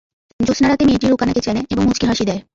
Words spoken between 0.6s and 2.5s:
রাতে মেয়েটি রুকানাকে চেনে এবং মুচকি হাসি দেয়।